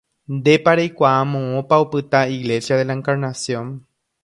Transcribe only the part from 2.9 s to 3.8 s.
la Encarnación.